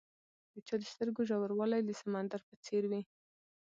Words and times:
د 0.53 0.55
چا 0.67 0.75
د 0.81 0.83
سترګو 0.93 1.21
ژوروالی 1.29 1.81
د 1.85 1.91
سمندر 2.01 2.41
په 2.49 2.55
څېر 2.65 2.83
وي. 2.91 3.01